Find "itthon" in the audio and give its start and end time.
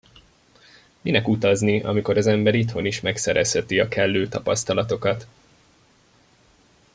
2.55-2.85